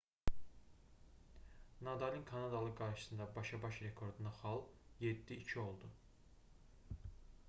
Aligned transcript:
nadalın 1.81 2.23
kanadalı 2.29 2.71
qarşısında 2.79 3.27
başa-baş 3.35 3.81
rekordunda 3.81 4.29
xal 4.41 4.61
7:2 5.01 5.59
oldu 5.59 5.87